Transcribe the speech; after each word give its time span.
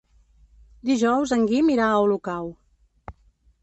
Dijous 0.91 1.35
en 1.39 1.45
Guim 1.53 1.71
irà 1.77 1.91
a 1.93 2.03
Olocau. 2.09 2.53